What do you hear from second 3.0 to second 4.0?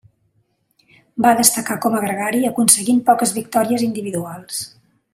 poques victòries